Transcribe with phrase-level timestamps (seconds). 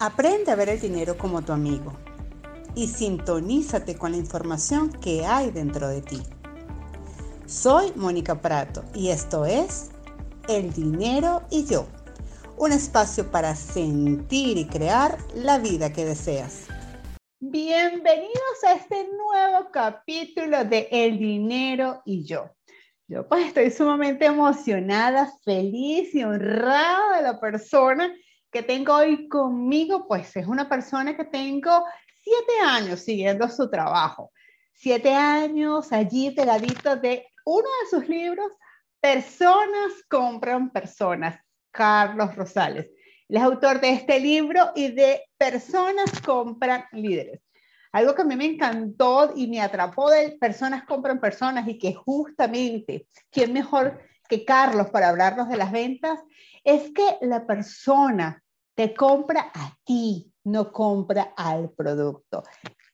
[0.00, 1.92] Aprende a ver el dinero como tu amigo
[2.76, 6.22] y sintonízate con la información que hay dentro de ti.
[7.46, 9.90] Soy Mónica Prato y esto es
[10.46, 11.88] El dinero y yo,
[12.56, 16.68] un espacio para sentir y crear la vida que deseas.
[17.40, 22.54] Bienvenidos a este nuevo capítulo de El dinero y yo.
[23.08, 28.14] Yo pues estoy sumamente emocionada, feliz y honrada de la persona
[28.50, 31.84] que tengo hoy conmigo, pues es una persona que tengo
[32.22, 34.32] siete años siguiendo su trabajo.
[34.72, 38.52] Siete años allí pegadito de uno de sus libros,
[39.00, 42.90] Personas compran personas, Carlos Rosales.
[43.28, 47.40] Él es autor de este libro y de Personas compran líderes.
[47.92, 51.94] Algo que a mí me encantó y me atrapó de Personas compran personas y que
[51.94, 56.20] justamente, ¿quién mejor que Carlos para hablarnos de las ventas?
[56.68, 58.42] es que la persona
[58.74, 62.42] te compra a ti, no compra al producto.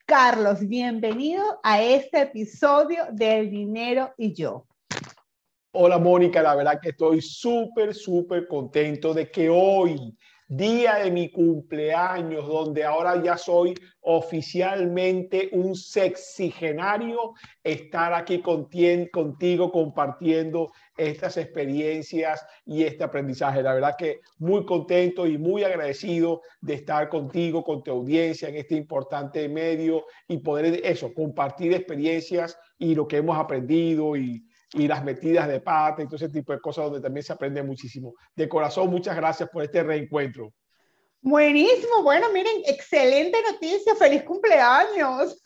[0.07, 4.66] Carlos, bienvenido a este episodio del dinero y yo.
[5.73, 10.16] Hola Mónica, la verdad que estoy súper, súper contento de que hoy
[10.57, 20.71] día de mi cumpleaños, donde ahora ya soy oficialmente un sexigenario, estar aquí contigo compartiendo
[20.97, 23.63] estas experiencias y este aprendizaje.
[23.63, 28.57] La verdad que muy contento y muy agradecido de estar contigo, con tu audiencia en
[28.57, 34.88] este importante medio y poder eso, compartir experiencias y lo que hemos aprendido y y
[34.88, 38.14] las metidas de pata y todo ese tipo de cosas donde también se aprende muchísimo.
[38.34, 40.52] De corazón, muchas gracias por este reencuentro.
[41.20, 45.40] Buenísimo, bueno, miren, excelente noticia, feliz cumpleaños.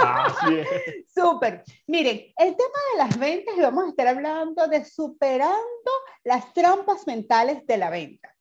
[0.00, 0.68] Así es.
[1.12, 1.64] Súper.
[1.88, 5.90] Miren, el tema de las ventas, vamos a estar hablando de superando
[6.22, 8.32] las trampas mentales de la venta.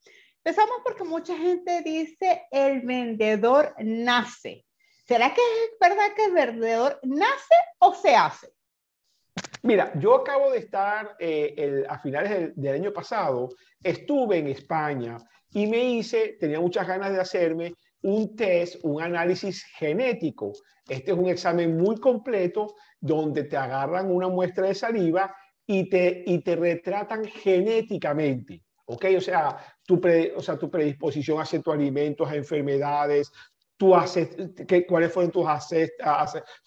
[0.44, 4.64] Empezamos porque mucha gente dice el vendedor nace.
[5.08, 8.54] ¿Será que es verdad que el vendedor nace o se hace?
[9.64, 13.50] Mira, yo acabo de estar eh, a finales del, año pasado,
[13.84, 15.18] estuve en España
[15.52, 20.54] y me hice, tenía muchas ganas de hacerme un test, un análisis genético.
[20.88, 25.36] Este es un examen muy completo donde te agarran una muestra de saliva
[25.66, 28.64] y te, y te retratan genéticamente.
[28.86, 29.06] ¿ok?
[29.18, 30.02] O sea, tu,
[30.36, 33.32] o sea, tu predisposición a ciertos alimentos, a enfermedades,
[33.96, 34.30] haces,
[34.68, 35.92] qué, cuáles fueron tus haces,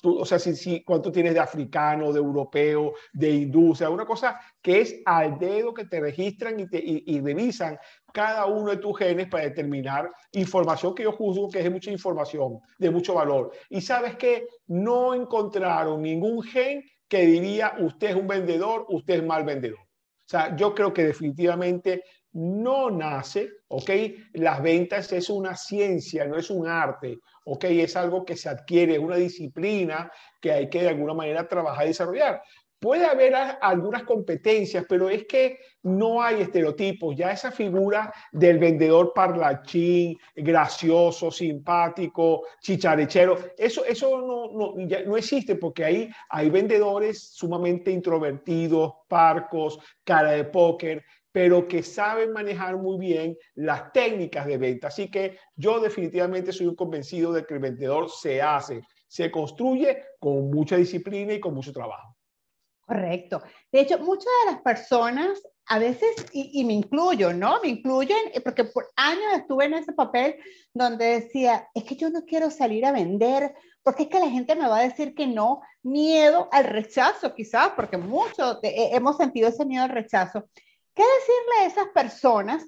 [0.04, 4.06] o sea, si, si, cuánto tienes de africano, de europeo, de hindú, o sea, una
[4.06, 7.78] cosa que es al dedo que te registran y, te, y, revisan
[8.12, 11.90] cada uno de tus genes para determinar información que yo juzgo que es de mucha
[11.90, 13.52] información, de mucho valor.
[13.68, 19.24] Y sabes que no encontraron ningún gen que diría usted es un vendedor, usted es
[19.24, 19.80] mal vendedor.
[19.80, 23.90] O sea, yo creo que definitivamente no nace, ¿ok?
[24.34, 27.64] Las ventas es una ciencia, no es un arte, ¿ok?
[27.64, 30.10] Es algo que se adquiere, es una disciplina
[30.40, 32.42] que hay que de alguna manera trabajar y desarrollar.
[32.78, 37.14] Puede haber algunas competencias, pero es que no hay estereotipos.
[37.14, 44.74] Ya esa figura del vendedor parlachín, gracioso, simpático, chicharechero, eso, eso no, no,
[45.06, 52.32] no existe porque ahí hay vendedores sumamente introvertidos, parcos, cara de póker, pero que saben
[52.32, 54.88] manejar muy bien las técnicas de venta.
[54.88, 60.02] Así que yo definitivamente soy un convencido de que el vendedor se hace, se construye
[60.18, 62.16] con mucha disciplina y con mucho trabajo.
[62.90, 63.40] Correcto.
[63.70, 67.60] De hecho, muchas de las personas, a veces, y, me incluyo, ¿no?
[67.62, 70.34] Me incluyen, porque por años estuve en ese papel
[70.74, 73.54] donde decía, es que yo no quiero salir a vender,
[73.84, 77.70] porque es que la gente me va a decir que no, miedo al rechazo, quizás,
[77.76, 80.48] porque muchos hemos sentido ese miedo al rechazo.
[81.00, 82.66] ¿Qué decirle a esas personas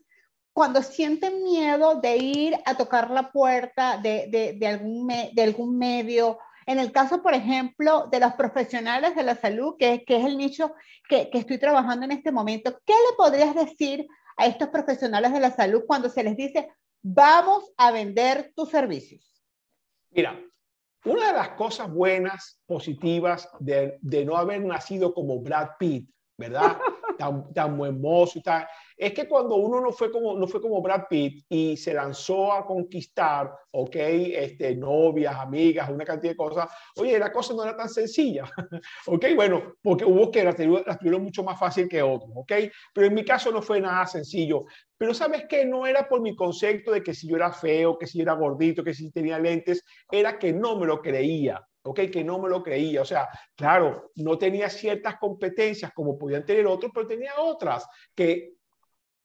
[0.54, 6.38] cuando sienten miedo de ir a tocar la puerta de, de, algún, de algún medio?
[6.64, 10.38] En el caso, por ejemplo, de los profesionales de la salud, que, que es el
[10.38, 10.72] nicho
[11.10, 15.40] que, que estoy trabajando en este momento, ¿qué le podrías decir a estos profesionales de
[15.40, 16.72] la salud cuando se les dice,
[17.02, 19.44] vamos a vender tus servicios?
[20.08, 20.42] Mira,
[21.04, 26.08] una de las cosas buenas, positivas de, de no haber nacido como Brad Pitt,
[26.38, 26.78] ¿verdad?
[27.22, 28.66] tan, tan buen mozo y tal.
[28.96, 32.52] Es que cuando uno no fue como, no fue como Brad Pitt y se lanzó
[32.52, 37.76] a conquistar, ok, este, novias, amigas, una cantidad de cosas, oye, la cosa no era
[37.76, 38.44] tan sencilla,
[39.06, 42.52] ok, bueno, porque hubo que las tuvieron mucho más fácil que otros, ok,
[42.92, 44.64] pero en mi caso no fue nada sencillo.
[44.98, 48.06] Pero sabes que no era por mi concepto de que si yo era feo, que
[48.06, 51.60] si era gordito, que si tenía lentes, era que no me lo creía.
[51.82, 52.00] ¿Ok?
[52.10, 53.02] Que no me lo creía.
[53.02, 58.54] O sea, claro, no tenía ciertas competencias como podían tener otros, pero tenía otras que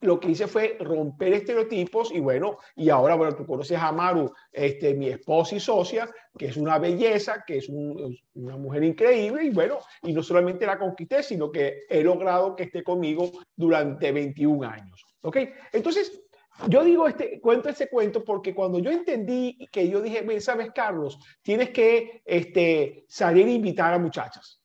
[0.00, 4.32] lo que hice fue romper estereotipos y bueno, y ahora, bueno, tú conoces a Maru,
[4.52, 9.50] este, mi esposa y socia, que es una belleza, que es una mujer increíble y
[9.50, 14.68] bueno, y no solamente la conquisté, sino que he logrado que esté conmigo durante 21
[14.68, 15.04] años.
[15.22, 15.38] ¿Ok?
[15.72, 16.22] Entonces,
[16.66, 21.18] yo digo este, cuento ese cuento porque cuando yo entendí que yo dije, sabes, Carlos,
[21.42, 24.60] tienes que este, salir e invitar a muchachas.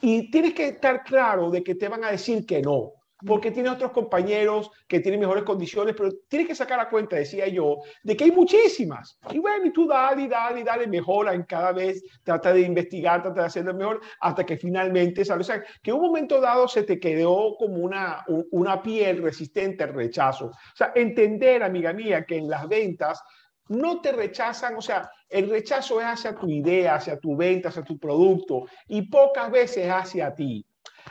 [0.00, 2.92] Y tienes que estar claro de que te van a decir que no
[3.26, 7.46] porque tiene otros compañeros que tienen mejores condiciones, pero tiene que sacar a cuenta, decía
[7.48, 9.18] yo, de que hay muchísimas.
[9.30, 13.42] Y bueno, y tú dale, dale, dale, mejora en cada vez, trata de investigar, trata
[13.42, 15.40] de hacerlo mejor, hasta que finalmente sale.
[15.40, 19.94] O sea, que un momento dado se te quedó como una, una piel resistente al
[19.94, 20.46] rechazo.
[20.46, 23.22] O sea, entender, amiga mía, que en las ventas
[23.68, 27.82] no te rechazan, o sea, el rechazo es hacia tu idea, hacia tu venta, hacia
[27.82, 30.66] tu producto, y pocas veces hacia ti.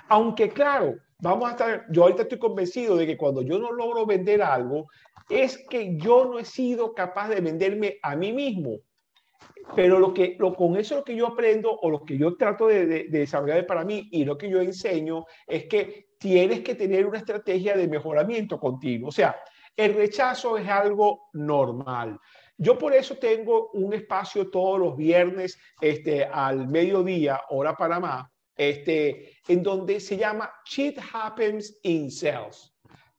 [0.09, 4.05] Aunque claro, vamos a estar, yo ahorita estoy convencido de que cuando yo no logro
[4.05, 4.89] vender algo,
[5.29, 8.79] es que yo no he sido capaz de venderme a mí mismo.
[9.73, 12.67] Pero lo que, lo, con eso lo que yo aprendo o lo que yo trato
[12.67, 17.05] de, de, desarrollar para mí y lo que yo enseño es que tienes que tener
[17.05, 19.07] una estrategia de mejoramiento contigo.
[19.07, 19.37] O sea,
[19.77, 22.19] el rechazo es algo normal.
[22.57, 29.37] Yo por eso tengo un espacio todos los viernes este, al mediodía, hora Panamá, este,
[29.47, 32.71] en donde se llama Shit Happens in Sales.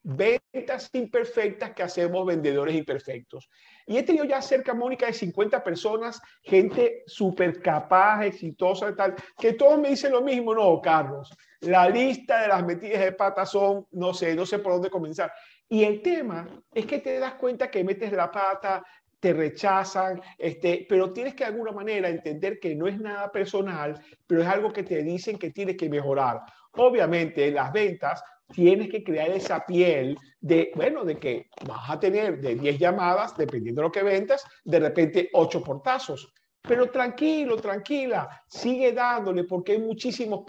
[0.03, 3.49] Ventas imperfectas que hacemos vendedores imperfectos.
[3.87, 9.55] Y he tenido ya cerca, Mónica, de 50 personas, gente súper capaz, exitosa tal, que
[9.55, 11.31] todos me dicen lo mismo, no, Carlos.
[11.61, 15.33] La lista de las metidas de pata son, no sé, no sé por dónde comenzar.
[15.69, 18.85] Y el tema es que te das cuenta que metes la pata,
[19.25, 23.99] te rechazan, este, pero tienes que de alguna manera entender que no es nada personal,
[24.26, 26.43] pero es algo que te dicen que tienes que mejorar.
[26.73, 28.23] Obviamente, en las ventas
[28.53, 33.35] tienes que crear esa piel de, bueno, de que vas a tener de 10 llamadas,
[33.35, 36.31] dependiendo de lo que ventas, de repente 8 portazos.
[36.61, 40.44] Pero tranquilo, tranquila, sigue dándole porque hay muchísimos,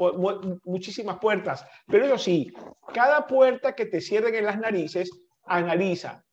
[0.66, 1.66] muchísimas puertas.
[1.88, 2.52] Pero eso sí,
[2.94, 5.10] cada puerta que te cierren en las narices,
[5.46, 6.25] analiza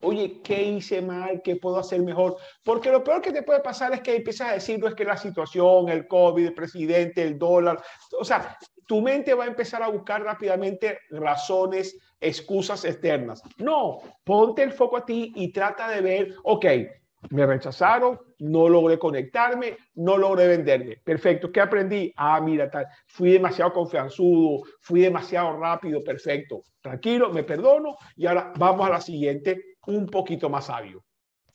[0.00, 1.40] Oye, ¿qué hice mal?
[1.42, 2.36] ¿Qué puedo hacer mejor?
[2.62, 5.04] Porque lo peor que te puede pasar es que empiezas a decir, no es que
[5.04, 7.82] la situación, el COVID, el presidente, el dólar,
[8.18, 13.42] o sea, tu mente va a empezar a buscar rápidamente razones, excusas externas.
[13.58, 16.66] No, ponte el foco a ti y trata de ver, ok,
[17.30, 20.98] me rechazaron, no logré conectarme, no logré venderme.
[21.02, 22.12] Perfecto, ¿qué aprendí?
[22.16, 26.62] Ah, mira, tal, fui demasiado confianzudo, fui demasiado rápido, perfecto.
[26.80, 31.04] Tranquilo, me perdono y ahora vamos a la siguiente un poquito más sabio.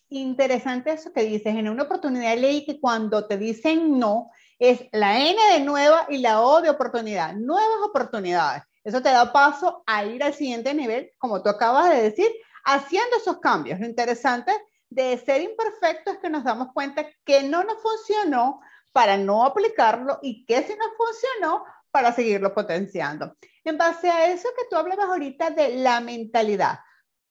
[0.10, 1.56] Interesante eso que dices.
[1.56, 6.18] En una oportunidad leí que cuando te dicen no, es la N de nueva y
[6.18, 7.34] la O de oportunidad.
[7.36, 8.64] Nuevas oportunidades.
[8.84, 12.32] Eso te da paso a ir al siguiente nivel, como tú acabas de decir,
[12.66, 13.80] haciendo esos cambios.
[13.80, 14.52] Lo interesante
[14.90, 18.62] de ser imperfecto es que nos damos cuenta que no nos funcionó
[18.92, 23.36] para no aplicarlo y que si nos funcionó para seguirlo potenciando.
[23.64, 26.80] En base a eso que tú hablabas ahorita de la mentalidad,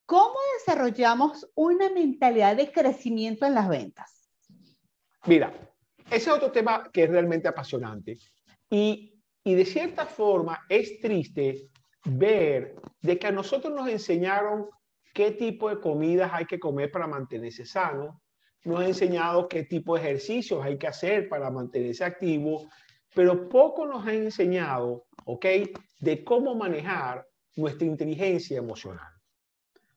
[0.09, 4.27] ¿Cómo desarrollamos una mentalidad de crecimiento en las ventas?
[5.27, 5.53] Mira,
[6.07, 8.17] ese es otro tema que es realmente apasionante.
[8.71, 11.69] Y, y de cierta forma es triste
[12.05, 14.65] ver de que a nosotros nos enseñaron
[15.13, 18.23] qué tipo de comidas hay que comer para mantenerse sano,
[18.63, 22.67] nos han enseñado qué tipo de ejercicios hay que hacer para mantenerse activo,
[23.13, 25.45] pero poco nos han enseñado, ¿ok?,
[25.99, 29.18] de cómo manejar nuestra inteligencia emocional.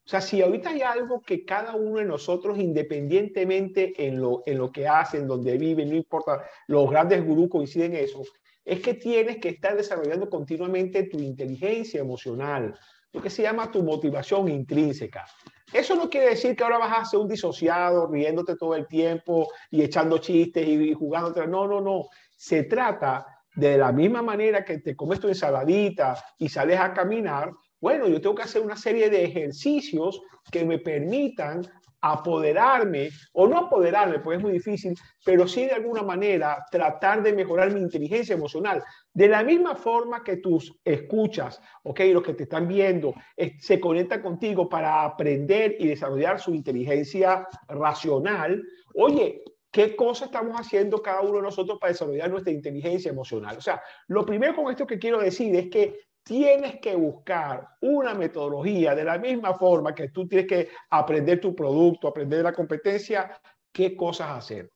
[0.05, 4.57] O sea, si ahorita hay algo que cada uno de nosotros, independientemente en lo, en
[4.57, 8.23] lo que hacen, donde viven, no importa, los grandes gurús coinciden en eso,
[8.65, 12.77] es que tienes que estar desarrollando continuamente tu inteligencia emocional,
[13.13, 15.25] lo que se llama tu motivación intrínseca.
[15.71, 19.47] Eso no quiere decir que ahora vas a ser un disociado, riéndote todo el tiempo
[19.71, 21.45] y echando chistes y jugando.
[21.47, 22.03] No, no, no.
[22.35, 27.51] Se trata de la misma manera que te comes tu ensaladita y sales a caminar,
[27.83, 33.57] bueno, yo tengo que hacer una serie de ejercicios que me permitan apoderarme, o no
[33.57, 38.35] apoderarme, porque es muy difícil, pero sí de alguna manera tratar de mejorar mi inteligencia
[38.35, 38.81] emocional.
[39.13, 43.81] De la misma forma que tus escuchas, ok, los que te están viendo, eh, se
[43.81, 48.63] conectan contigo para aprender y desarrollar su inteligencia racional,
[48.95, 53.57] oye, ¿Qué cosas estamos haciendo cada uno de nosotros para desarrollar nuestra inteligencia emocional?
[53.57, 58.13] O sea, lo primero con esto que quiero decir es que tienes que buscar una
[58.13, 63.39] metodología de la misma forma que tú tienes que aprender tu producto, aprender la competencia,
[63.71, 64.71] qué cosas hacer.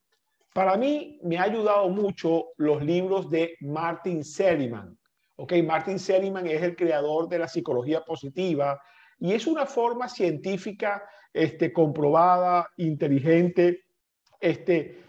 [0.54, 4.98] Para mí me ha ayudado mucho los libros de Martin Seligman.
[5.38, 8.80] Ok, Martin Seligman es el creador de la psicología positiva,
[9.20, 13.82] y es una forma científica este, comprobada, inteligente,
[14.40, 15.04] este,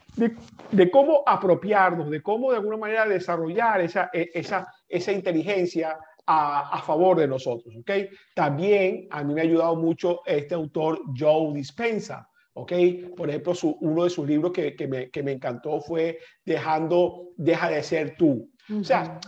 [0.71, 5.99] de, cómo apropiarnos, de cómo de alguna manera desarrollar esa, e, esa, esa inteligencia
[6.31, 7.75] a, a, favor de nosotros.
[7.81, 8.11] ¿okay?
[8.35, 12.29] También a mí me ha ayudado mucho este autor Joe Dispensa.
[12.53, 13.13] ¿okay?
[13.17, 17.31] Por ejemplo, su, uno de sus libros que, que, me, que, me, encantó fue Dejando,
[17.37, 18.51] Deja de ser tú.
[18.79, 19.19] O sea,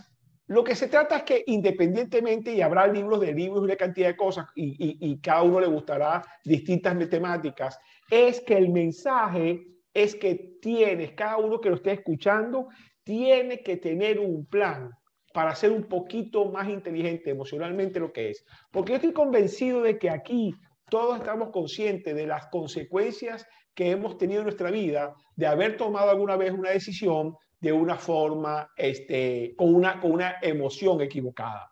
[0.49, 4.17] lo que se trata es que independientemente, y habrá libros de libros, una cantidad de
[4.17, 7.79] cosas, y, y, y cada uno le gustará distintas temáticas,
[8.11, 9.65] es que el mensaje
[9.95, 12.69] es que tienes, cada uno que lo esté escuchando,
[13.03, 14.91] tiene que tener un plan
[15.33, 18.45] para ser un poquito más inteligente emocionalmente lo que es.
[18.71, 20.55] Porque yo estoy convencido de que aquí
[20.89, 26.11] todos estamos conscientes de las consecuencias que hemos tenido en nuestra vida de haber tomado
[26.11, 31.71] alguna vez una decisión de una forma, este, con, una, con una emoción equivocada.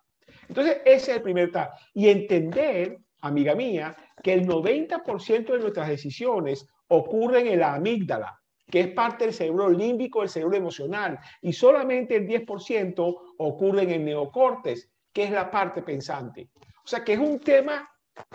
[0.49, 1.71] Entonces, ese es el primer tal.
[1.95, 8.38] Y entender, amiga mía, que el 90% de nuestras decisiones ocurren en la amígdala,
[8.71, 13.91] que es parte del cerebro límbico, del cerebro emocional, y solamente el 10% ocurre en
[13.91, 16.49] el neocortes, que es la parte pensante.
[16.85, 17.89] O sea que es un tema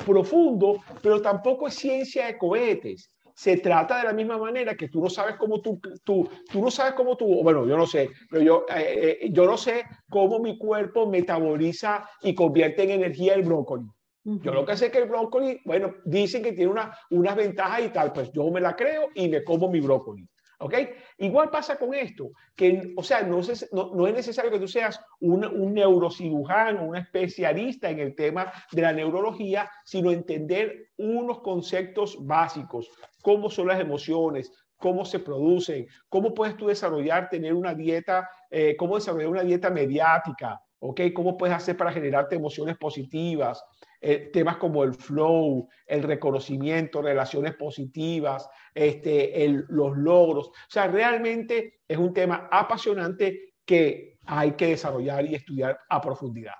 [0.05, 3.09] profundo, pero tampoco es ciencia de cohetes.
[3.35, 6.69] Se trata de la misma manera que tú no sabes cómo tú, tú, tú no
[6.69, 10.39] sabes cómo tú, bueno, yo no sé, pero yo, eh, eh, yo no sé cómo
[10.39, 13.87] mi cuerpo metaboliza y convierte en energía el brócoli.
[14.25, 17.81] Yo lo que sé es que el brócoli, bueno, dicen que tiene una, unas ventajas
[17.81, 20.27] y tal, pues yo me la creo y me como mi brócoli.
[20.59, 20.75] ¿Ok?
[21.17, 23.41] Igual pasa con esto, que, o sea, no,
[23.73, 28.49] no, no es necesario que tú seas un, un, neurocirujano, un especialista en el tema
[28.71, 32.89] de la neurología, sino entender unos conceptos básicos,
[33.21, 38.75] cómo son las emociones, cómo se producen, cómo puedes tú desarrollar, tener una dieta, eh,
[38.77, 40.99] cómo desarrollar una dieta mediática, ¿ok?
[41.15, 43.63] ¿Cómo puedes hacer para generarte emociones positivas?
[44.01, 50.47] Eh, temas como el flow, el reconocimiento, relaciones positivas, este, el, los logros.
[50.49, 56.55] O sea, realmente es un tema apasionante que hay que desarrollar y estudiar a profundidad.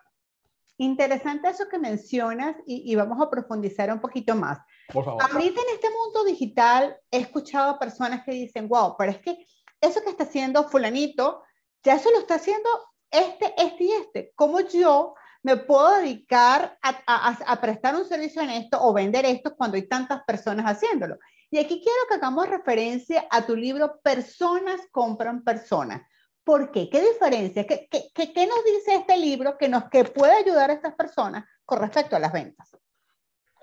[0.77, 4.58] Interesante eso que mencionas y, y, vamos a profundizar un poquito más.
[4.92, 5.22] Por favor.
[5.22, 9.46] Ahorita en este mundo digital he escuchado a personas que dicen, wow, pero es que
[9.82, 11.44] eso que está haciendo fulanito,
[11.84, 12.70] ya eso lo está haciendo
[13.13, 14.32] este, este y este.
[14.36, 19.75] ¿Cómo yo me puedo dedicar a, prestar un servicio en esto o vender esto cuando
[19.75, 21.17] hay tantas personas haciéndolo.
[21.51, 26.01] Y aquí quiero que hagamos referencia a tu libro Personas compran personas.
[26.46, 26.89] ¿Por qué?
[26.89, 27.67] ¿Qué diferencia?
[27.67, 31.79] ¿Qué, qué, nos dice este libro que, nos, que puede ayudar a estas personas con
[31.79, 32.75] respecto a las ventas?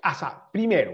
[0.03, 0.93] Asa, primero,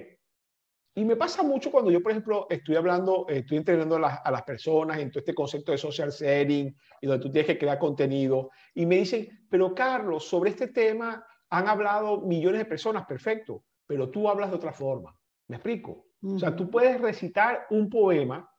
[0.97, 4.31] y me pasa mucho cuando yo, por ejemplo, estoy hablando, estoy entrenando a las, a
[4.31, 7.77] las, personas en todo este concepto de social setting y donde tú tienes que crear
[7.77, 13.63] contenido y me dicen, pero Carlos, sobre este tema han hablado millones de personas, perfecto,
[13.85, 15.15] pero tú hablas de otra forma.
[15.47, 16.07] ¿Me explico?
[16.23, 18.49] O sea, tú puedes recitar un poema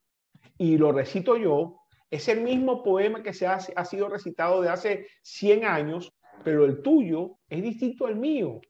[0.56, 4.68] y lo recito yo, es el mismo poema que se ha, ha sido recitado de
[4.68, 6.14] hace 100 años,
[6.44, 8.60] pero el tuyo es distinto al mío.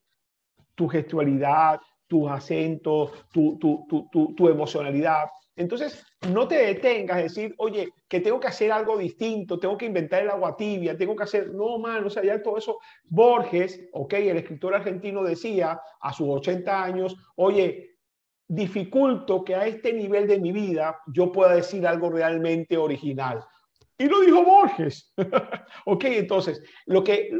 [0.74, 5.26] Tu gestualidad, tus acentos, tu, tu, tu, tu, emocionalidad.
[5.54, 9.86] Entonces, no te detengas a decir, oye, que tengo que hacer algo distinto, tengo que
[9.86, 12.78] inventar el agua tibia, tengo que hacer, no, man, o sea, ya todo eso.
[13.04, 17.98] Borges, ok, el escritor argentino decía a sus 80 años, oye,
[18.48, 23.44] dificulto que a este nivel de mi vida yo pueda decir algo realmente original.
[23.98, 25.12] Y lo dijo Borges.
[25.84, 27.30] ok, entonces, lo que,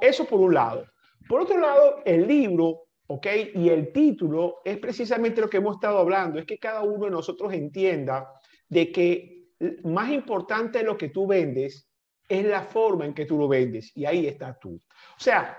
[0.00, 0.86] eso por un lado.
[1.28, 3.26] Por otro lado, el libro ¿ok?
[3.54, 7.10] Y el título es precisamente lo que hemos estado hablando, es que cada uno de
[7.10, 8.30] nosotros entienda
[8.68, 9.34] de que
[9.84, 11.88] más importante de lo que tú vendes
[12.28, 14.74] es la forma en que tú lo vendes, y ahí estás tú.
[14.74, 15.58] O sea,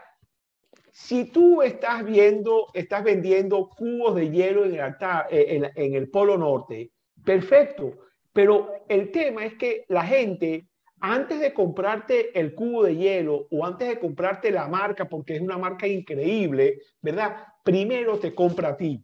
[0.92, 6.10] si tú estás viendo, estás vendiendo cubos de hielo en el, eh, en, en el
[6.10, 6.92] Polo Norte,
[7.24, 7.98] perfecto,
[8.34, 10.68] pero el tema es que la gente
[11.08, 15.42] antes de comprarte el cubo de hielo o antes de comprarte la marca, porque es
[15.42, 17.46] una marca increíble, ¿verdad?
[17.64, 19.04] Primero te compra a ti.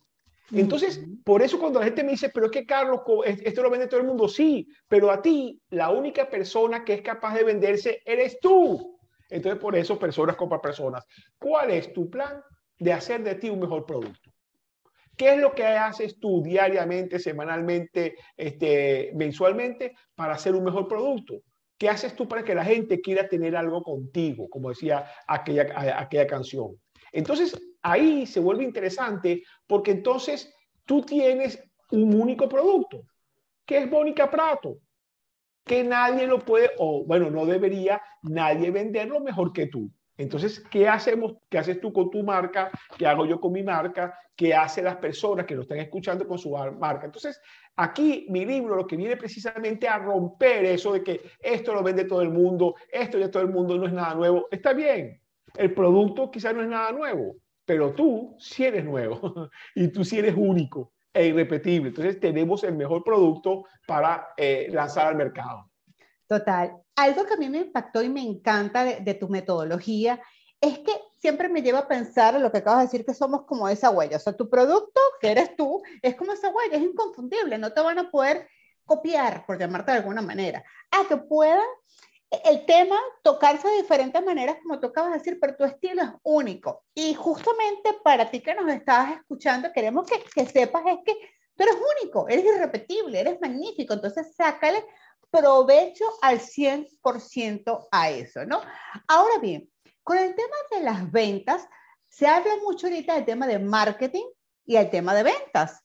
[0.51, 3.87] Entonces, por eso cuando la gente me dice, pero es que Carlos, esto lo vende
[3.87, 8.01] todo el mundo, sí, pero a ti, la única persona que es capaz de venderse
[8.03, 8.99] eres tú.
[9.29, 11.05] Entonces, por eso personas compran personas.
[11.37, 12.41] ¿Cuál es tu plan
[12.79, 14.31] de hacer de ti un mejor producto?
[15.15, 21.43] ¿Qué es lo que haces tú diariamente, semanalmente, este, mensualmente para hacer un mejor producto?
[21.81, 24.47] ¿Qué haces tú para que la gente quiera tener algo contigo?
[24.51, 26.79] Como decía aquella, aquella canción.
[27.11, 30.53] Entonces, ahí se vuelve interesante porque entonces
[30.85, 31.59] tú tienes
[31.89, 33.01] un único producto,
[33.65, 34.77] que es Mónica Prato,
[35.65, 39.89] que nadie lo puede, o bueno, no debería nadie venderlo mejor que tú.
[40.21, 41.33] Entonces, ¿qué hacemos?
[41.49, 42.69] ¿Qué haces tú con tu marca?
[42.97, 44.17] ¿Qué hago yo con mi marca?
[44.35, 47.05] ¿Qué hacen las personas que lo están escuchando con su marca?
[47.05, 47.41] Entonces,
[47.75, 52.05] aquí mi libro lo que viene precisamente a romper eso de que esto lo vende
[52.05, 54.47] todo el mundo, esto ya todo el mundo no es nada nuevo.
[54.51, 55.19] Está bien,
[55.55, 57.35] el producto quizás no es nada nuevo,
[57.65, 61.89] pero tú sí eres nuevo y tú sí eres único e irrepetible.
[61.89, 65.70] Entonces, tenemos el mejor producto para eh, lanzar al mercado.
[66.31, 66.81] Total.
[66.95, 70.21] Algo que a mí me impactó y me encanta de, tu metodología
[70.61, 73.67] es que siempre me lleva a pensar lo que acabas de decir, que somos como
[73.67, 74.15] esa huella.
[74.15, 77.81] O sea, tu producto, que eres tú, es como esa huella, es inconfundible, no te
[77.81, 78.47] van a poder
[78.85, 80.63] copiar, por llamarte de alguna manera.
[80.91, 81.61] A que pueda
[82.45, 86.85] el tema tocarse de diferentes maneras, como tú de decir, pero tu estilo es único.
[86.93, 91.13] Y justamente para ti que nos estabas escuchando, queremos que, que sepas es que
[91.57, 93.95] tú eres único, eres irrepetible, eres magnífico.
[93.95, 94.81] Entonces, sácale
[95.31, 98.61] provecho al 100% a eso, ¿no?
[99.07, 99.69] Ahora bien,
[100.03, 101.67] con el tema de las ventas,
[102.09, 104.25] se habla mucho ahorita del tema de marketing
[104.65, 105.81] y el tema de ventas.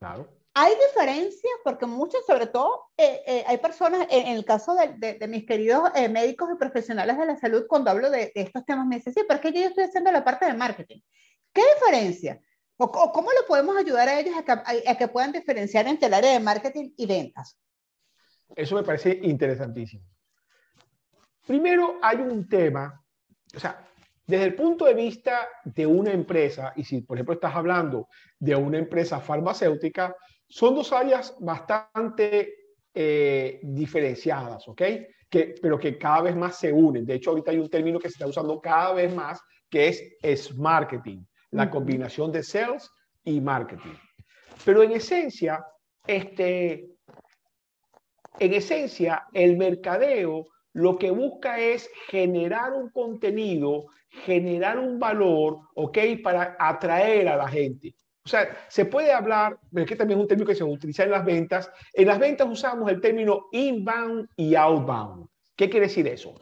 [0.00, 0.28] Claro.
[0.54, 5.46] Hay diferencias porque muchos, sobre todo, eh, eh, hay personas, en, el caso de, mis
[5.46, 9.14] queridos eh, médicos y profesionales de la salud, cuando hablo de, estos temas, me dicen,
[9.14, 11.00] sí, pero es que yo estoy haciendo la parte de marketing.
[11.52, 12.40] ¿Qué diferencia?
[12.76, 16.40] ¿O, cómo lo podemos ayudar a ellos a que puedan diferenciar entre el área de
[16.40, 17.56] marketing y ventas?
[18.54, 20.04] Eso me parece interesantísimo.
[21.46, 23.02] Primero, hay un tema,
[23.54, 23.88] o sea,
[24.26, 28.54] desde el punto de vista de una empresa, y si por ejemplo estás hablando de
[28.54, 30.14] una empresa farmacéutica,
[30.46, 32.54] son dos áreas bastante
[32.92, 34.82] eh, diferenciadas, ¿ok?
[35.30, 37.06] Que, pero que cada vez más se unen.
[37.06, 39.40] De hecho, ahorita hay un término que se está usando cada vez más,
[39.70, 42.90] que es, es marketing, la combinación de sales
[43.24, 43.94] y marketing.
[44.64, 45.64] Pero en esencia,
[46.06, 46.97] este,
[48.38, 55.98] en esencia, el mercadeo lo que busca es generar un contenido, generar un valor, ¿ok?
[56.22, 57.94] Para atraer a la gente.
[58.24, 61.24] O sea, se puede hablar, que también es un término que se utiliza en las
[61.24, 61.70] ventas.
[61.92, 65.26] En las ventas usamos el término inbound y outbound.
[65.56, 66.34] ¿Qué quiere decir eso?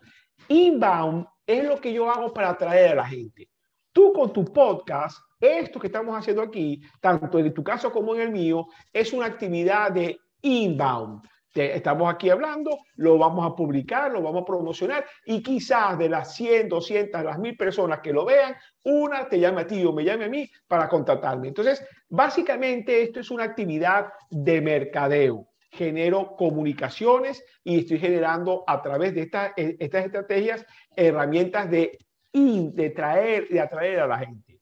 [0.48, 3.48] Inbound es lo que yo hago para atraer a la gente.
[3.92, 8.20] Tú con tu podcast, esto que estamos haciendo aquí, tanto en tu caso como en
[8.20, 11.22] el mío, es una actividad de inbound
[11.56, 16.34] estamos aquí hablando, lo vamos a publicar, lo vamos a promocionar y quizás de las
[16.34, 20.04] 100, 200, las 1000 personas que lo vean, una te llame a ti o me
[20.04, 21.48] llame a mí para contactarme.
[21.48, 25.48] Entonces, básicamente esto es una actividad de mercadeo.
[25.70, 29.22] Genero comunicaciones y estoy generando a través de
[29.56, 30.64] eh, estas estrategias
[30.94, 31.98] herramientas de,
[32.32, 34.60] de traer, de atraer a la gente.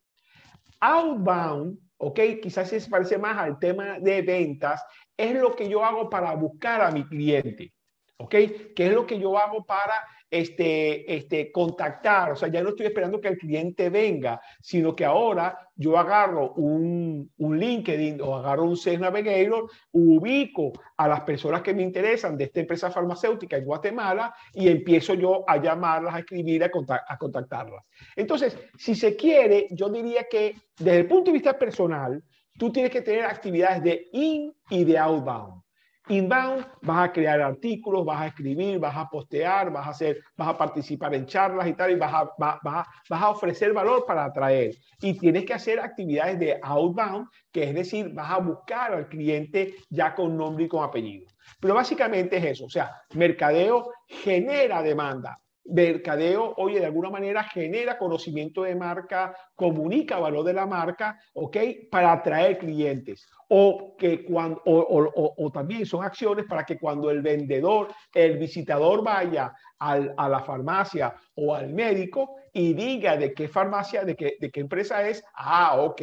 [0.81, 2.21] Outbound ¿ok?
[2.43, 4.85] Quizás se parece más al tema de ventas,
[5.17, 7.73] es lo que yo hago para buscar a mi cliente,
[8.19, 8.31] ¿ok?
[8.31, 9.95] ¿Qué es lo que yo hago para
[10.31, 12.33] este, este, contactar?
[12.33, 16.53] O sea, ya no estoy esperando que el cliente venga, sino que ahora yo agarro
[16.55, 22.37] un, un LinkedIn o agarro un Sales Navigator, ubico a las personas que me interesan
[22.37, 26.71] de esta empresa farmacéutica en Guatemala y empiezo yo a llamarlas, a escribir, a,
[27.09, 27.85] a contactarlas.
[28.17, 32.23] Entonces, si se quiere, yo diría que desde el punto de vista personal,
[32.59, 35.65] tú tienes que tener actividades de in y de outbound.
[36.09, 40.49] Inbound, vas a crear artículos, vas a escribir, vas a postear, vas a hacer, vas
[40.49, 44.75] a participar en charlas y tal, y vas a, vas, a, ofrecer valor para atraer.
[45.01, 49.77] Y tienes que hacer actividades de outbound, que es decir, vas a buscar al cliente
[49.89, 51.27] ya con nombre y con apellido.
[51.59, 57.97] Pero básicamente es eso, o sea, mercadeo genera demanda, mercadeo, oye, de alguna manera genera
[57.97, 61.57] conocimiento de marca, comunica valor de la marca, ¿ok?
[61.91, 63.27] Para atraer clientes.
[63.49, 69.53] O, que cuando, o, también son acciones para que cuando el vendedor, el visitador vaya
[69.79, 74.51] al, a la farmacia o al médico y diga de qué farmacia, de qué, de
[74.51, 76.03] qué empresa es, ah, ok,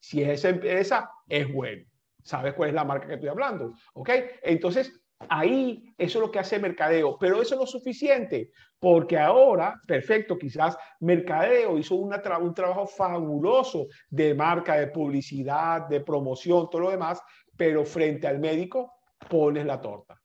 [0.00, 1.84] si es esa empresa, es bueno.
[2.22, 3.72] ¿Sabes cuál es la marca que estoy hablando?
[3.94, 4.10] ¿Ok?
[4.42, 4.92] Entonces,
[5.28, 10.38] Ahí eso es lo que hace mercadeo, pero eso no es suficiente, porque ahora, perfecto,
[10.38, 12.10] quizás mercadeo hizo un
[12.54, 17.20] trabajo fabuloso de marca, de publicidad, de promoción, todo lo demás,
[17.56, 18.92] pero frente al médico
[19.28, 20.20] pones la torta.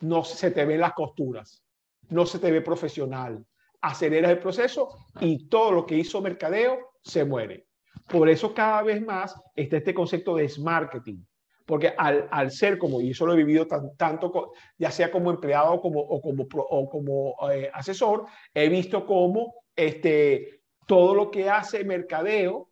[0.00, 1.64] No se te ven las costuras,
[2.10, 3.44] no se te ve profesional,
[3.80, 7.66] aceleras el proceso y todo lo que hizo mercadeo se muere.
[8.08, 11.24] Por eso cada vez más está este concepto de marketing
[11.66, 15.80] porque al, al, ser como, y eso lo he vivido tanto, ya sea como empleado
[15.80, 21.84] como, o como, o como eh, asesor, he visto cómo este, todo lo que hace
[21.84, 22.70] mercadeo,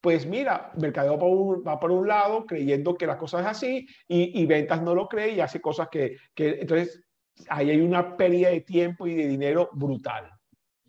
[0.00, 3.46] pues mira, mercadeo va por un, va por un lado creyendo que la cosa es
[3.46, 7.02] así y, y, ventas no lo cree y hace cosas que, que, entonces
[7.48, 10.30] ahí hay una pérdida de tiempo y de dinero brutal.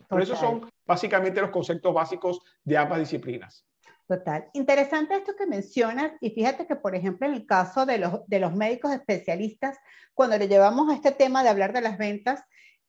[0.08, 3.66] Pero esos son básicamente los conceptos básicos de ambas disciplinas.
[4.10, 4.50] Total.
[4.54, 8.40] Interesante esto que mencionas y fíjate que, por ejemplo, en el caso de los, de
[8.40, 9.78] los médicos especialistas,
[10.16, 12.42] cuando le llevamos a este tema de hablar de las ventas,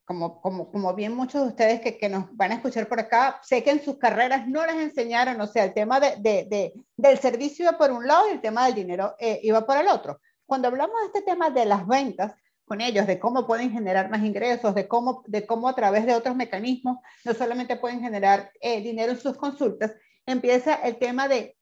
[0.07, 3.39] como, como, como bien muchos de ustedes que, que, nos van a escuchar por acá,
[3.43, 7.19] sé que en sus carreras no les enseñaron, o sea, el tema de, de, del
[7.19, 10.23] servicio iba por un lado y el tema del dinero eh, iba por el otro.
[10.47, 12.33] Cuando hablamos de este tema de las ventas,
[12.65, 16.15] con ellos, de cómo pueden generar más ingresos, de cómo, de cómo a través de
[16.15, 19.93] otros mecanismos no solamente pueden generar eh, dinero en sus consultas,
[20.27, 21.57] empieza el tema de,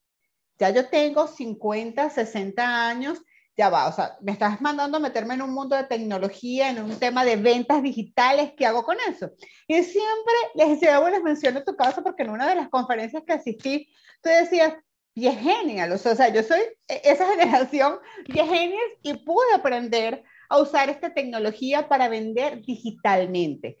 [0.57, 3.19] ya yo tengo 50, 60 años,
[3.57, 6.81] ya va, o sea, me estás mandando a meterme en un mundo de tecnología, en
[6.81, 9.31] un tema de ventas digitales, ¿qué hago con eso?
[9.67, 13.33] Y siempre les llevo, les menciono tu caso, porque en una de las conferencias que
[13.33, 13.89] asistí,
[14.21, 14.75] tú decías,
[15.15, 21.13] genial, o sea, yo soy e, esa generación genios y pude aprender a usar esta
[21.13, 23.77] tecnología para vender digitalmente.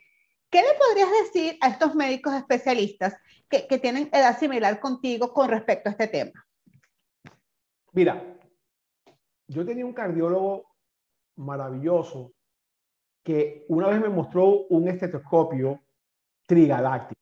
[0.49, 3.15] ¿Qué le podrías decir a estos médicos especialistas
[3.47, 6.45] que, que tienen edad similar contigo con respecto a este tema?
[7.91, 8.37] Mira,
[9.47, 10.69] yo tenía un cardiólogo
[11.37, 12.33] maravilloso
[13.23, 15.81] que una vez me mostró un estetoscopio
[16.45, 17.19] trigaláctico.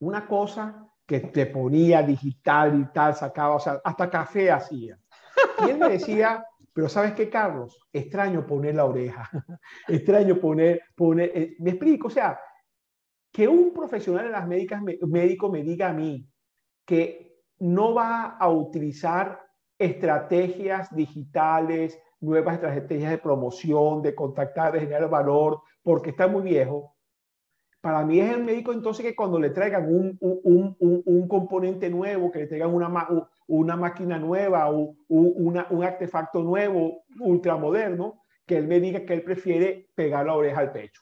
[0.00, 4.98] Una cosa que te ponía digital y tal, sacaba, o sea, hasta café hacía.
[5.64, 6.44] Y él me decía,
[6.78, 7.76] pero ¿sabes qué, Carlos?
[7.92, 9.28] Extraño poner la oreja,
[9.88, 10.80] extraño poner,
[11.34, 12.38] eh, me explico, o sea,
[13.32, 16.24] que un profesional de las médicas, médico me diga a mí
[16.86, 19.44] que no va a utilizar
[19.76, 26.94] estrategias digitales, nuevas estrategias de promoción, de contactar, de generar valor, porque está muy viejo.
[27.88, 31.88] Para mí es el médico entonces que cuando le traigan un, un, un, un componente
[31.88, 33.08] nuevo, que le traigan una,
[33.46, 39.88] una máquina nueva o un artefacto nuevo, ultramoderno, que él me diga que él prefiere
[39.94, 41.00] pegar la oreja al pecho.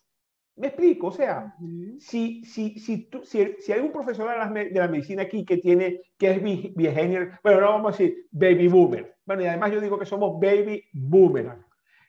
[0.55, 1.57] Me explico, o sea,
[1.99, 6.03] si, si, si, si, hay un profesor de la, de la, medicina aquí que tiene,
[6.16, 9.99] que es viejenio, bueno, no vamos a decir baby boomer, bueno, y además yo digo
[9.99, 11.53] que somos baby boomer.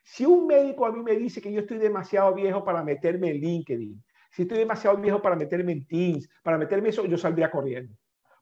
[0.03, 3.41] Si un médico a mí me dice que yo estoy demasiado viejo para meterme en
[3.41, 4.03] LinkedIn,
[4.37, 7.95] si estoy demasiado viejo para meterme en Teams, para meterme eso, yo saldría corriendo.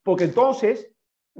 [0.03, 0.93] Porque entonces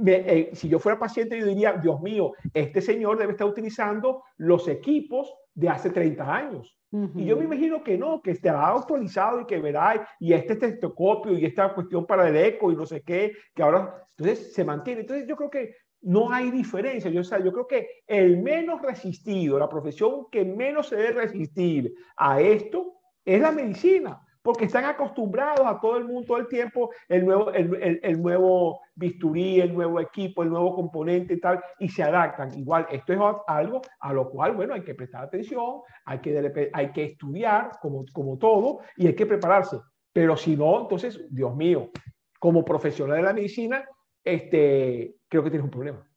[0.05, 4.69] eh, si yo fuera paciente, yo diría, Dios mío, este señor debe estar utilizando los
[4.69, 6.77] equipos de hace 30 años.
[7.15, 11.37] Y yo me imagino que no, que estará actualizado y que verá, y este testocopio
[11.37, 15.01] y esta cuestión para el eco y no sé qué, que ahora, entonces se mantiene.
[15.01, 17.11] Entonces yo creo que no hay diferencia.
[17.11, 22.39] Yo, yo creo que el menos resistido, la profesión que menos se debe resistir a
[22.39, 22.93] esto
[23.25, 27.51] es la medicina porque están acostumbrados a todo el mundo todo el tiempo, el nuevo,
[27.51, 32.55] el, el, nuevo bisturí, el nuevo equipo, el nuevo componente y tal, y se adaptan.
[32.55, 36.91] Igual, esto es algo a lo cual, bueno, hay que prestar atención, hay que, hay
[36.91, 39.79] que estudiar como, como todo y hay que prepararse.
[40.13, 41.89] Pero si no, entonces, Dios mío,
[42.37, 43.83] como profesional de la medicina,
[44.23, 46.07] este, creo que tienes un problema.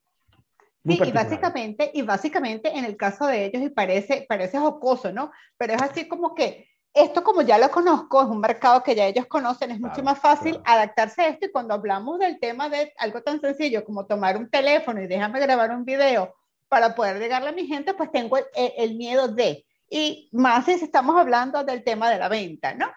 [0.85, 5.31] Sí, y básicamente, y básicamente en el caso de ellos, y parece, parece jocoso, ¿no?
[5.57, 9.07] Pero es así como que esto como ya lo conozco, es un mercado que ya
[9.07, 12.92] ellos conocen, es mucho más fácil adaptarse a esto y cuando hablamos del tema de
[12.98, 16.35] algo tan sencillo como tomar un teléfono y déjame grabar un video
[16.68, 21.16] para poder llegarle a mi gente, pues tengo el, miedo de, y más si estamos
[21.16, 22.90] hablando del tema de la venta, ¿no?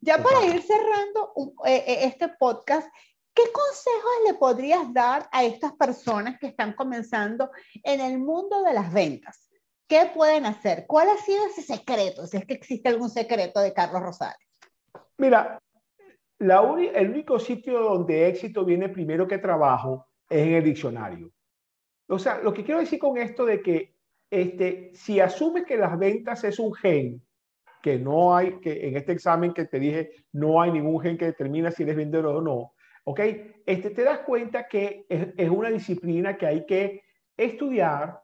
[0.00, 1.32] Ya para ir cerrando
[1.64, 2.88] eh, eh, este podcast,
[3.34, 7.50] ¿qué consejos le podrías dar a estas personas que están comenzando
[7.82, 9.45] en el mundo de las ventas?
[9.88, 10.84] ¿Qué pueden hacer?
[10.86, 12.26] ¿Cuál ha sido ese secreto?
[12.26, 14.36] Si es que existe algún secreto de Carlos Rosales.
[15.18, 15.60] Mira,
[16.38, 16.60] la
[16.94, 21.30] el único sitio donde éxito viene primero que trabajo es en el diccionario.
[22.08, 23.94] O sea, lo que quiero decir con esto de que
[24.28, 27.22] este, si asumes que las ventas es un gen,
[27.80, 31.26] que no hay, que en este examen que te dije, no hay ningún gen que
[31.26, 32.72] determina si eres vendedor o no,
[33.04, 33.20] ¿ok?
[33.64, 37.04] Este, te das cuenta que es, es una disciplina que hay que
[37.36, 38.20] estudiar,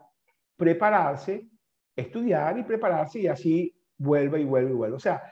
[0.56, 1.51] prepararse
[1.94, 4.96] estudiar y prepararse y así vuelve y vuelve y vuelve.
[4.96, 5.22] O sea,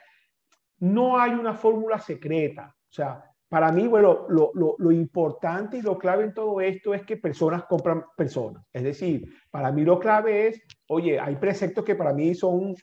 [0.81, 2.75] no hay una fórmula secreta.
[2.89, 6.95] O sea, para mí, bueno, lo, lo, lo, importante y lo clave en todo esto
[6.95, 8.65] es que personas compran personas.
[8.73, 12.75] Es decir, para mí lo clave es, oye, hay preceptos que para mí son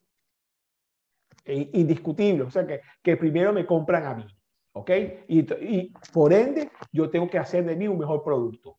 [1.46, 2.48] indiscutibles.
[2.48, 4.28] O sea, que, que primero me compran a mí.
[4.74, 4.92] ¿Ok?
[5.28, 8.78] Y, y por ende, yo tengo que hacer de mí un mejor producto.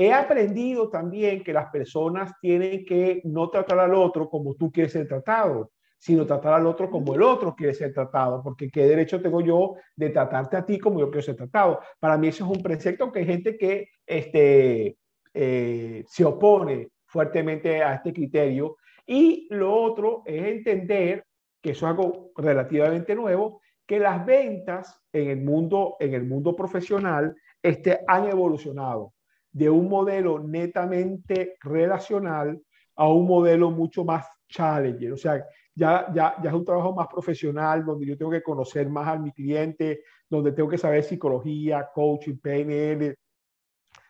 [0.00, 4.92] He aprendido también que las personas tienen que no tratar al otro como tú quieres
[4.92, 9.20] ser tratado, sino tratar al otro como el otro quiere ser tratado, porque qué derecho
[9.20, 11.80] tengo yo de tratarte a ti como yo quiero ser tratado.
[11.98, 14.96] Para mí eso es un precepto, aunque hay gente que este,
[15.34, 18.76] eh, se opone fuertemente a este criterio.
[19.04, 21.24] Y lo otro es entender,
[21.60, 26.54] que eso es algo relativamente nuevo, que las ventas en el mundo, en el mundo
[26.54, 29.12] profesional este, han evolucionado
[29.58, 32.62] de un modelo netamente relacional
[32.94, 35.12] a un modelo mucho más challenger.
[35.12, 35.44] O sea,
[35.74, 39.18] ya, ya, ya es un trabajo más profesional, donde yo tengo que conocer más a
[39.18, 43.16] mi cliente, donde tengo que saber psicología, coaching, PNL,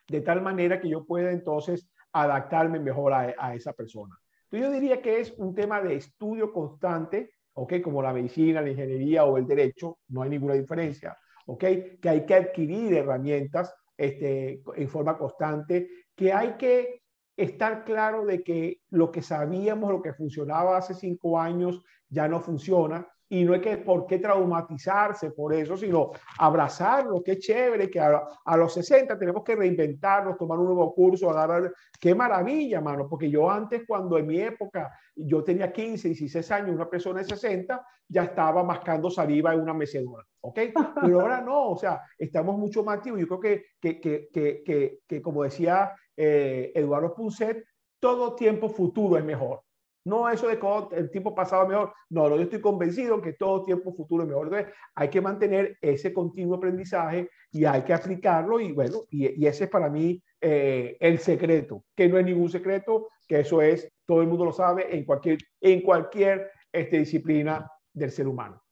[0.08, 4.18] de tal manera que yo pueda entonces adaptarme mejor a, a esa persona.
[4.44, 7.80] Entonces yo diría que es un tema de estudio constante, ¿ok?
[7.82, 11.64] Como la medicina, la ingeniería o el derecho, no hay ninguna diferencia, ¿ok?
[12.02, 17.02] Que hay que adquirir herramientas este, en forma constante, que hay que
[17.37, 22.40] estar claro de que lo que sabíamos, lo que funcionaba hace cinco años, ya no
[22.40, 28.00] funciona y no hay que por qué traumatizarse por eso, sino abrazarlo, qué chévere, que
[28.00, 33.08] a, a, los 60 tenemos que reinventarnos, tomar un nuevo curso, agarrar, qué maravilla, mano,
[33.08, 37.26] porque yo antes, cuando en mi época, yo tenía 15, 16 años, una persona de
[37.26, 40.60] 60 ya estaba mascando saliva en una mecedora, ¿ok?
[41.02, 43.20] Pero ahora no, o sea, estamos mucho más activos.
[43.20, 47.64] Yo creo que, que, que, que, que como decía eh, Eduardo Punset,
[48.00, 49.60] todo tiempo futuro es mejor.
[50.09, 51.92] No eso de que el tiempo pasado es mejor.
[52.09, 54.47] No, yo estoy convencido que todo tiempo futuro es mejor.
[54.47, 58.59] Entonces, hay que mantener ese continuo aprendizaje y hay que aplicarlo.
[58.59, 62.49] Y bueno, y, y ese es para mí eh, el secreto, que no es ningún
[62.49, 67.71] secreto, que eso es, todo el mundo lo sabe en cualquier, en cualquier este, disciplina
[67.92, 68.62] del ser humano.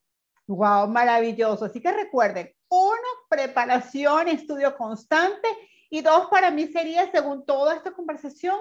[0.47, 1.65] Wow, maravilloso.
[1.65, 5.49] Así que recuerden, uno, preparación, estudio constante.
[5.91, 8.57] Y dos, para mí sería, según toda esta conversación,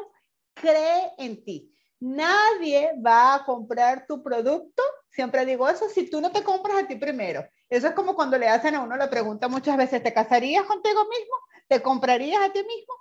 [0.53, 1.74] cree en ti.
[1.99, 4.83] Nadie va a comprar tu producto.
[5.09, 7.47] Siempre digo eso, si tú no te compras a ti primero.
[7.69, 11.01] Eso es como cuando le hacen a uno la pregunta muchas veces, ¿te casarías contigo
[11.05, 11.35] mismo?
[11.67, 12.93] ¿Te comprarías a ti mismo?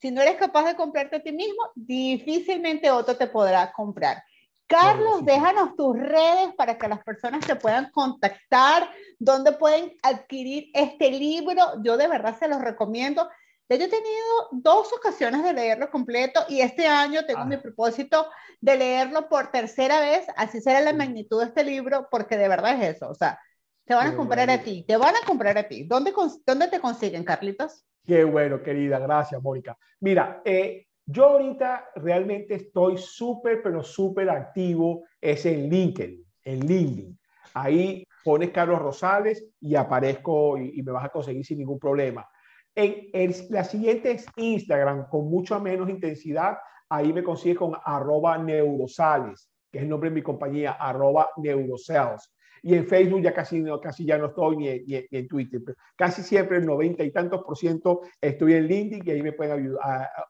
[0.00, 4.22] Si no eres capaz de comprarte a ti mismo, difícilmente otro te podrá comprar.
[4.68, 11.10] Carlos, déjanos tus redes para que las personas te puedan contactar, dónde pueden adquirir este
[11.10, 11.82] libro.
[11.82, 13.28] Yo de verdad se los recomiendo.
[13.68, 17.46] Ya yo he tenido dos ocasiones de leerlo completo y este año tengo ah.
[17.46, 18.26] mi propósito
[18.62, 22.82] de leerlo por tercera vez, así será la magnitud de este libro, porque de verdad
[22.82, 23.38] es eso, o sea,
[23.84, 25.84] te van a comprar a ti, te van a comprar a ti.
[25.84, 26.12] ¿Dónde,
[26.46, 27.86] dónde te consiguen, Carlitos?
[28.06, 29.76] Qué bueno, querida, gracias, Mónica.
[30.00, 37.18] Mira, eh, yo ahorita realmente estoy súper, pero súper activo, es en LinkedIn, en LinkedIn.
[37.54, 42.28] Ahí pones Carlos Rosales y aparezco y, y me vas a conseguir sin ningún problema.
[42.80, 46.58] En la siguiente es Instagram con mucha menos intensidad.
[46.88, 52.32] Ahí me consigue con arroba neurosales, que es el nombre de mi compañía, arroba neurosales.
[52.62, 55.60] Y en Facebook ya casi, no, casi ya no estoy ni, en Twitter.
[55.64, 59.32] Pero casi siempre, el 90 y tantos por ciento, estoy en LinkedIn y ahí me
[59.32, 59.76] pueden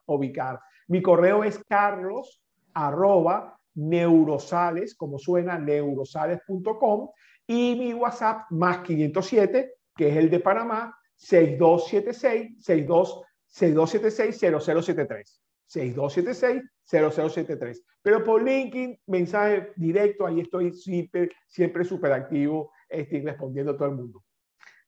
[0.07, 0.59] ubicar.
[0.87, 2.41] Mi correo es carlos
[2.73, 7.09] arroba neurosales, como suena, neurosales.com.
[7.45, 16.63] Y mi WhatsApp más 507, que es el de Panamá, 6276 62 6276 0073 6276
[16.83, 23.77] 0073 pero por LinkedIn mensaje directo ahí estoy siempre siempre súper activo estoy respondiendo a
[23.77, 24.23] todo el mundo.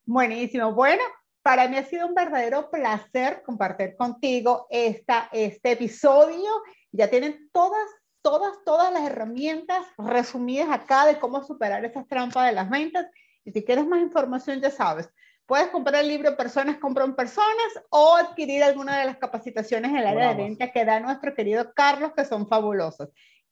[0.05, 0.73] Buenísimo.
[0.73, 1.03] Bueno
[1.43, 6.49] para mí ha sido un verdadero placer compartir contigo esta, este episodio.
[6.91, 7.87] Ya tienen todas
[8.21, 13.07] todas todas las herramientas resumidas acá de cómo superar esas trampas de las ventas
[13.43, 15.09] y si quieres más información ya sabes
[15.45, 20.07] Puedes comprar el libro Personas compran personas o adquirir alguna de las capacitaciones en el
[20.07, 23.09] área de venta que da nuestro querido Carlos, que son fabulosos.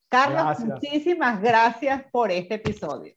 [0.07, 3.13] Carlos, muchísimas gracias por este episodio.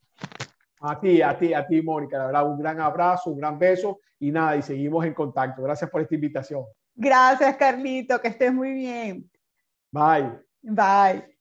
[0.81, 2.19] A ti, a ti, a ti, Mónica.
[2.19, 5.63] La verdad, un gran abrazo, un gran beso y nada, y seguimos en contacto.
[5.63, 6.65] Gracias por esta invitación.
[6.95, 9.31] Gracias, Carlito, que estés muy bien.
[9.91, 10.33] Bye.
[10.63, 11.32] Bye.